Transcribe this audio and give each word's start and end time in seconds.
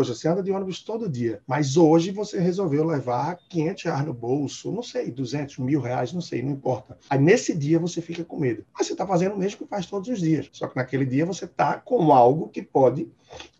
poxa, 0.00 0.14
você 0.14 0.28
anda 0.28 0.42
de 0.42 0.50
ônibus 0.50 0.82
todo 0.82 1.10
dia, 1.10 1.42
mas 1.46 1.76
hoje 1.76 2.10
você 2.10 2.40
resolveu 2.40 2.86
levar 2.86 3.38
500 3.50 3.82
reais 3.82 4.06
no 4.06 4.14
bolso, 4.14 4.72
não 4.72 4.82
sei, 4.82 5.10
200, 5.10 5.58
mil 5.58 5.78
reais, 5.78 6.10
não 6.10 6.22
sei, 6.22 6.42
não 6.42 6.52
importa. 6.52 6.96
Aí 7.10 7.18
nesse 7.18 7.54
dia 7.54 7.78
você 7.78 8.00
fica 8.00 8.24
com 8.24 8.38
medo. 8.38 8.64
Mas 8.72 8.86
você 8.86 8.94
está 8.94 9.06
fazendo 9.06 9.34
o 9.34 9.38
mesmo 9.38 9.58
que 9.58 9.66
faz 9.66 9.84
todos 9.84 10.08
os 10.08 10.18
dias. 10.18 10.48
Só 10.52 10.68
que 10.68 10.76
naquele 10.76 11.04
dia 11.04 11.26
você 11.26 11.44
está 11.44 11.74
com 11.74 12.12
algo 12.12 12.48
que 12.48 12.62
pode 12.62 13.08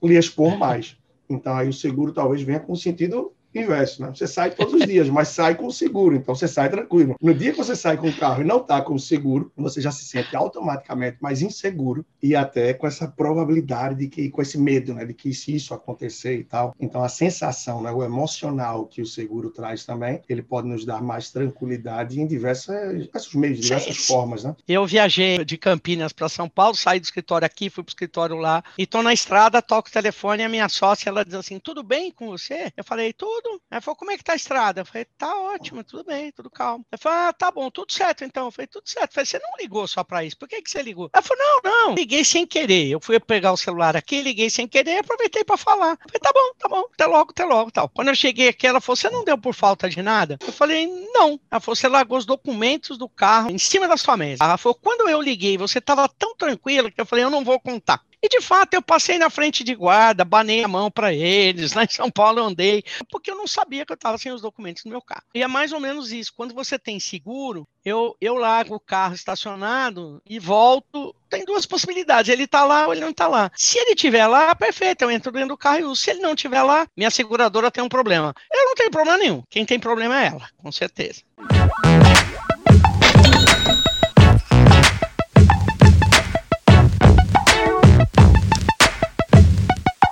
lhe 0.03 0.17
expor 0.17 0.57
mais. 0.57 0.97
Então 1.29 1.55
aí 1.55 1.69
o 1.69 1.75
seguro 1.75 2.11
talvez 2.11 2.41
venha 2.41 2.59
com 2.59 2.75
sentido 2.75 3.35
inverso, 3.55 4.03
né? 4.03 4.13
Você 4.15 4.27
sai 4.27 4.51
todos 4.51 4.75
os 4.75 4.87
dias, 4.87 5.09
mas 5.09 5.29
sai 5.29 5.55
com 5.55 5.71
seguro, 5.71 6.15
então 6.17 6.35
você 6.35 6.47
sai 6.47 6.69
tranquilo. 6.69 7.17
No 7.21 7.35
dia 7.35 7.53
que 7.53 7.59
você 7.59 7.75
sai 7.75 7.97
com 7.97 8.09
o 8.09 8.17
carro 8.17 8.43
e 8.43 8.45
não 8.45 8.59
está 8.59 8.81
com 8.81 8.99
seguro, 8.99 9.51
você 9.57 9.81
já 9.81 9.91
se 9.91 10.05
sente 10.05 10.35
automaticamente 10.37 11.19
mais 11.21 11.43
inseguro 11.43 12.05
e 12.23 12.37
até 12.37 12.73
com 12.75 12.87
essa 12.87 13.09
probabilidade 13.09 13.97
de 13.97 14.09
que, 14.09 14.31
com 14.31 14.43
esse 14.43 14.59
medo, 14.59 14.95
né, 14.95 15.05
de 15.05 15.15
que 15.15 15.33
se 15.35 15.55
isso 15.55 15.75
acontecer 15.75 16.39
e 16.39 16.45
tal. 16.45 16.75
Então 16.81 17.03
a 17.03 17.09
sensação, 17.09 17.83
né, 17.83 17.91
o 17.91 18.03
emocional 18.03 18.87
que 18.87 19.03
o 19.03 19.07
seguro 19.07 19.51
traz 19.51 19.85
também, 19.85 20.23
ele 20.29 20.43
pode 20.43 20.69
nos 20.69 20.85
dar 20.85 21.03
mais 21.03 21.31
tranquilidade 21.31 22.21
em 22.21 22.27
diversas, 22.27 23.05
diversos 23.05 23.35
meios, 23.35 23.61
diversas 23.61 23.97
Sim. 23.97 24.13
formas, 24.13 24.45
né? 24.45 24.55
Eu 24.69 24.87
viajei 24.87 25.45
de 25.45 25.57
Campinas 25.57 26.13
para 26.13 26.29
São 26.29 26.49
Paulo, 26.49 26.77
saí 26.77 27.01
do 27.01 27.05
escritório 27.05 27.47
aqui, 27.47 27.71
fui 27.71 27.83
para 27.83 27.91
o 27.91 27.93
escritório 27.93 28.37
lá 28.37 28.63
e 28.79 28.87
tô 28.87 29.03
na 29.03 29.13
estrada, 29.13 29.63
toco 29.63 29.89
o 29.89 29.93
telefone 29.93 30.43
e 30.43 30.47
a 30.47 30.49
minha 30.49 30.69
sócia, 30.69 31.09
ela 31.09 31.25
diz 31.25 31.35
assim, 31.35 31.59
tudo 31.59 31.83
bem 31.83 32.11
com 32.11 32.29
você? 32.29 32.73
Eu 32.77 32.85
falei, 32.85 33.13
tudo 33.13 33.40
tudo. 33.41 33.61
Ela 33.71 33.81
falou, 33.81 33.97
como 33.97 34.11
é 34.11 34.17
que 34.17 34.25
tá 34.25 34.33
a 34.33 34.37
estrada? 34.37 34.81
Eu 34.81 34.87
falei, 34.87 35.05
tá 35.17 35.37
ótimo, 35.37 35.83
tudo 35.85 36.05
bem, 36.05 36.31
tudo 36.33 36.51
calmo. 36.51 36.85
Ela 36.91 36.99
falou, 36.99 37.19
ah, 37.19 37.33
tá 37.33 37.51
bom, 37.51 37.71
tudo 37.71 37.93
certo 37.93 38.25
então. 38.25 38.47
Eu 38.47 38.51
falei, 38.51 38.67
tudo 38.67 38.89
certo. 38.89 39.11
Eu 39.11 39.15
falei, 39.15 39.27
você 39.27 39.39
não 39.39 39.51
ligou 39.59 39.87
só 39.87 40.05
pra 40.05 40.25
isso, 40.25 40.37
por 40.37 40.49
que, 40.49 40.61
que 40.63 40.71
você 40.71 40.83
ligou? 40.83 41.11
Ela 41.13 41.23
falou, 41.23 41.43
não, 41.43 41.61
não, 41.71 41.95
liguei 41.95 42.25
sem 42.25 42.47
querer. 42.47 42.89
Eu 42.89 43.01
fui 43.01 43.19
pegar 43.21 43.53
o 43.53 43.57
celular 43.57 43.97
aqui, 43.97 44.23
liguei 44.23 44.51
sem 44.51 44.67
querer 44.67 44.95
e 44.95 44.99
aproveitei 44.99 45.45
pra 45.45 45.57
falar. 45.57 45.93
Eu 45.93 46.09
falei, 46.09 46.21
tá 46.21 46.31
bom, 46.33 46.53
tá 46.59 46.69
bom, 46.69 46.85
até 46.93 47.07
logo, 47.07 47.31
até 47.31 47.45
logo, 47.45 47.71
tal. 47.71 47.89
Quando 47.89 48.09
eu 48.09 48.15
cheguei 48.15 48.49
aqui, 48.49 48.67
ela 48.67 48.81
falou, 48.81 48.97
você 48.97 49.11
não 49.11 49.25
deu 49.25 49.39
por 49.39 49.55
falta 49.55 49.89
de 49.89 50.03
nada? 50.03 50.39
Eu 50.47 50.53
falei, 50.53 50.87
não. 51.13 51.41
Ela 51.51 51.61
falou, 51.61 51.77
você 51.77 51.89
largou 51.89 52.19
os 52.19 52.27
documentos 52.27 52.99
do 52.99 53.09
carro 53.09 53.51
em 53.51 53.59
cima 53.59 53.89
da 53.89 53.97
sua 53.97 54.17
mesa. 54.17 54.45
Ela 54.45 54.57
falou, 54.57 54.79
quando 54.81 55.09
eu 55.09 55.21
liguei, 55.21 55.57
você 55.57 55.81
tava 55.81 56.09
tão 56.09 56.35
tranquilo 56.37 56.91
que 56.91 57.01
eu 57.01 57.07
falei, 57.07 57.25
eu 57.25 57.31
não 57.31 57.45
vou 57.45 57.59
contar. 57.61 58.03
E 58.23 58.29
de 58.29 58.41
fato 58.41 58.75
eu 58.75 58.83
passei 58.83 59.19
na 59.19 59.31
frente 59.31 59.65
de 59.65 59.75
guarda, 59.75 60.25
banei 60.25 60.63
a 60.63 60.69
mão 60.69 60.91
para 60.91 61.13
eles, 61.13 61.73
lá 61.75 61.85
em 61.85 61.89
São 61.89 62.11
Paulo 62.11 62.39
eu 62.39 62.45
andei, 62.45 62.83
porque 63.11 63.31
eu 63.31 63.37
não 63.37 63.47
sabia 63.47 63.87
que 63.87 63.93
eu 63.93 63.95
estava 63.95 64.19
sem 64.19 64.33
os 64.33 64.43
documentos 64.43 64.85
no 64.85 64.91
meu 64.91 65.01
carro. 65.01 65.25
E 65.35 65.43
é 65.43 65.49
mais 65.49 65.73
ou 65.73 65.81
menos 65.81 66.13
isso. 66.13 66.33
Quando 66.37 66.55
você 66.55 66.79
tem 66.79 67.01
seguro, 67.01 67.67
eu, 67.85 68.17
eu 68.21 68.35
largo 68.35 68.75
o 68.75 68.81
carro 68.81 69.15
estacionado 69.15 70.21
e 70.29 70.39
volto. 70.39 71.15
Tem 71.29 71.45
duas 71.45 71.65
possibilidades: 71.65 72.31
ele 72.31 72.45
está 72.45 72.65
lá 72.65 72.87
ou 72.87 72.93
ele 72.93 73.01
não 73.01 73.11
está 73.11 73.27
lá. 73.27 73.51
Se 73.57 73.79
ele 73.79 73.93
estiver 73.93 74.27
lá, 74.27 74.55
perfeito, 74.55 75.03
eu 75.03 75.11
entro 75.11 75.33
dentro 75.33 75.51
do 75.51 75.57
carro 75.57 75.81
e 75.81 75.85
uso. 75.85 76.03
Se 76.03 76.11
ele 76.11 76.21
não 76.21 76.35
estiver 76.35 76.63
lá, 76.63 76.87
minha 76.97 77.11
seguradora 77.11 77.71
tem 77.71 77.83
um 77.83 77.89
problema. 77.89 78.35
Eu 78.53 78.67
não 78.67 78.75
tenho 78.75 78.91
problema 78.91 79.19
nenhum. 79.19 79.43
Quem 79.49 79.65
tem 79.65 79.79
problema 79.79 80.23
é 80.23 80.27
ela, 80.27 80.49
com 80.59 80.71
certeza. 80.71 81.23